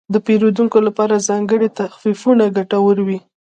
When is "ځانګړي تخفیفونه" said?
1.29-2.43